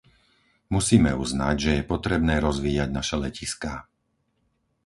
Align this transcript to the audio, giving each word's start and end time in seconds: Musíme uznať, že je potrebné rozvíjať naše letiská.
Musíme 0.75 1.11
uznať, 1.23 1.55
že 1.65 1.71
je 1.77 1.83
potrebné 1.93 2.35
rozvíjať 2.47 2.89
naše 2.97 3.15
letiská. 3.25 3.73